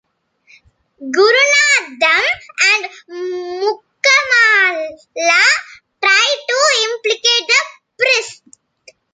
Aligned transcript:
Gurunatham 1.13 2.33
and 2.71 2.89
Mukkamala 3.61 4.97
try 6.01 6.35
to 6.47 6.87
implicate 6.89 7.47
the 7.47 7.65
Priest. 7.99 8.43